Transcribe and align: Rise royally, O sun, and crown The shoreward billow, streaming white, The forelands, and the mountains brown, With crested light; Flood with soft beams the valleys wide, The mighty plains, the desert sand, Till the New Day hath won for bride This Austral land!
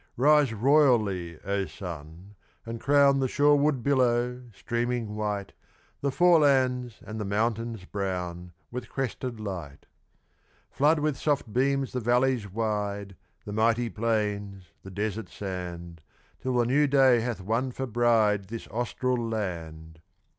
Rise 0.17 0.51
royally, 0.51 1.39
O 1.43 1.67
sun, 1.67 2.33
and 2.65 2.81
crown 2.81 3.19
The 3.19 3.27
shoreward 3.27 3.83
billow, 3.83 4.41
streaming 4.51 5.15
white, 5.15 5.53
The 5.99 6.09
forelands, 6.09 7.01
and 7.05 7.19
the 7.19 7.23
mountains 7.23 7.85
brown, 7.85 8.51
With 8.71 8.89
crested 8.89 9.39
light; 9.39 9.85
Flood 10.71 10.97
with 10.97 11.19
soft 11.19 11.53
beams 11.53 11.91
the 11.93 11.99
valleys 11.99 12.51
wide, 12.51 13.15
The 13.45 13.53
mighty 13.53 13.89
plains, 13.91 14.69
the 14.81 14.89
desert 14.89 15.29
sand, 15.29 16.01
Till 16.39 16.55
the 16.57 16.65
New 16.65 16.87
Day 16.87 17.19
hath 17.19 17.39
won 17.39 17.71
for 17.71 17.85
bride 17.85 18.47
This 18.47 18.67
Austral 18.69 19.23
land! 19.29 20.01